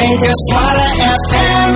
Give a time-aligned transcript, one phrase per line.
[0.00, 1.74] Suara FM.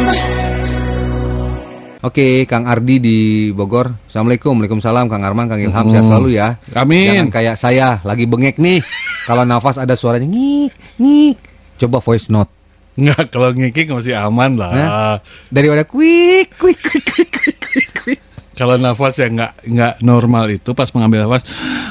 [2.00, 3.18] Oke, Kang Ardi di
[3.52, 4.08] Bogor.
[4.08, 6.56] Assalamualaikum, Waalaikumsalam, Kang Arman, Kang Ilham, sehat selalu ya.
[6.72, 7.12] Amin.
[7.12, 8.80] Jangan kayak saya, lagi bengek nih.
[9.28, 11.36] Kalau nafas ada suaranya ngik, ngik.
[11.84, 12.48] Coba voice note.
[12.96, 14.70] Nggak, kalau ngikik masih aman lah.
[14.70, 15.16] Hah?
[15.50, 18.20] Daripada quick, quick, quick, quick, quick, quick, quick.
[18.54, 21.42] Kalau nafas yang nggak nggak normal itu pas mengambil nafas,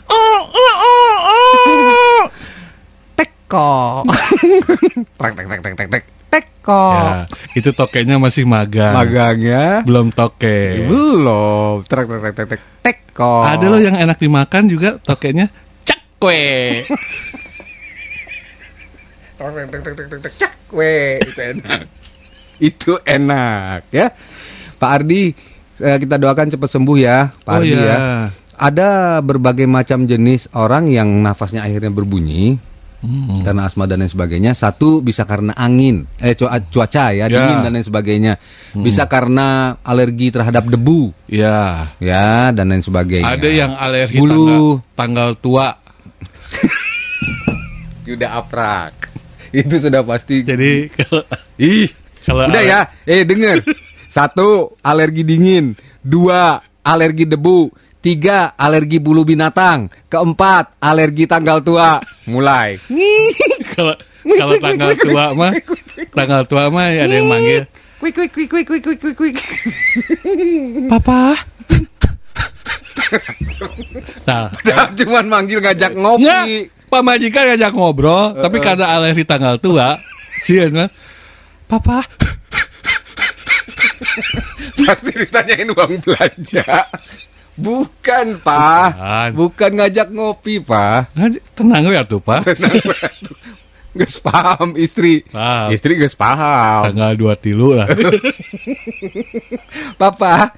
[0.08, 2.23] oh, oh, oh, oh.
[3.20, 3.73] Teko.
[5.22, 6.04] tek, tek, tek, tek, tek, tek.
[6.63, 6.95] Teko.
[6.95, 7.27] Ya,
[7.59, 8.95] itu tokenya masih magang.
[8.95, 10.88] Magangnya Belum toke.
[10.88, 11.84] belum.
[11.84, 12.62] Tek, tek, tek, tek, tek.
[12.80, 13.44] Teko.
[13.44, 15.52] Ada loh yang enak dimakan juga tokenya
[15.84, 16.88] cakwe.
[20.40, 21.20] Cakwe.
[21.20, 21.80] Itu enak.
[22.71, 24.16] Itu enak ya.
[24.80, 25.35] Pak Ardi,
[25.80, 27.84] eh, kita doakan cepat sembuh ya, Pak Oh Ardi iya.
[27.84, 27.98] ya.
[28.55, 32.55] Ada berbagai macam jenis orang yang nafasnya akhirnya berbunyi
[33.04, 33.43] Hmm.
[33.43, 34.55] karena asma dan lain sebagainya.
[34.55, 37.35] Satu bisa karena angin, eh cu- cuaca ya, Ya.
[37.35, 38.40] dingin dan lain sebagainya.
[38.71, 38.79] Hmm.
[38.79, 41.91] Bisa karena alergi terhadap debu, Ya.
[41.99, 43.27] ya dan lain sebagainya.
[43.27, 44.34] Ada yang alergi Bulu.
[44.40, 44.63] tanggal,
[44.95, 45.68] tanggal tua.
[48.07, 48.95] sudah aprak.
[49.51, 50.41] Itu sudah pasti.
[50.41, 51.23] Jadi kalau
[51.60, 51.91] ih,
[52.23, 52.79] kalau udah ya.
[53.04, 53.67] Eh denger.
[54.13, 55.73] Satu, alergi dingin.
[55.99, 57.73] Dua, alergi debu.
[58.04, 59.87] Tiga, alergi bulu binatang.
[60.12, 62.04] Keempat, alergi tanggal tua.
[62.27, 62.76] Mulai.
[63.73, 65.51] kalau kalau tanggal tua mah
[66.16, 67.68] tanggal tua mah ada yang manggil
[68.03, 69.35] Quick, quick, quick, quick, quick, quick, quick, quick.
[70.91, 71.40] papa
[74.28, 76.67] nah Padahal cuman manggil ngajak ngopi.
[76.90, 79.97] Pak Majikan ngajak ngobrol, tapi karena alergi tanggal tua,
[80.45, 80.90] sih mah,
[81.66, 82.06] Papa,
[84.85, 86.85] Pasti ditanyain uang belanja.
[87.53, 88.88] Bukan, Pak.
[88.97, 89.29] Bukan.
[89.38, 91.13] Bukan ngajak ngopi, Pak.
[91.53, 92.50] Tenang ya tuh Pak,
[93.94, 95.22] Ges paham istri.
[95.29, 95.69] Paham.
[95.69, 96.89] Istri ges paham.
[96.89, 97.85] tanggal dua tilu lah.
[100.01, 100.50] Papa.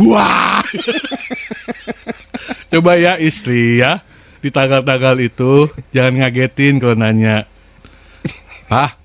[0.00, 0.64] Wah,
[2.72, 4.00] coba ya istri ya,
[4.40, 7.44] di tanggal-tanggal itu jangan ngagetin kalau nanya,
[8.72, 8.99] Pak,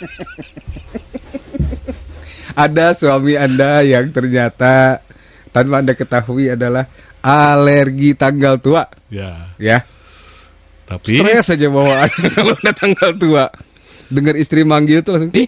[2.62, 5.02] Ada suami Anda yang ternyata
[5.54, 6.86] tanpa Anda ketahui adalah
[7.20, 9.84] alergi tanggal tua, ya, ya.
[10.88, 13.44] tapi Stres saja bawaan kalau ada tanggal tua.
[14.10, 15.46] Dengar istri manggil tuh langsung di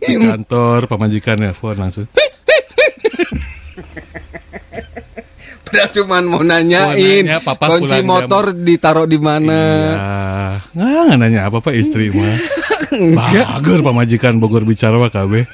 [0.00, 2.08] kantor pemajikan nelfon langsung.
[5.66, 9.60] Padahal cuman mau nanyain Mau nanya, papa kunci jam- motor ditaruh di mana.
[10.72, 12.32] Iya, nggak nggak nanya apa apa istri mah.
[12.90, 15.46] Bager pemajikan Bogor bicara mah KB.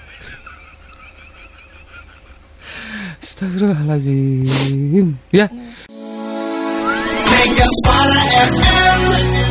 [3.22, 5.16] Astagfirullahaladzim.
[5.32, 5.46] Ya,
[7.32, 9.41] Mega Suara FM.